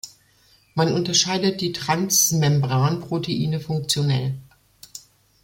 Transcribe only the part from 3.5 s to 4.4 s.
funktionell.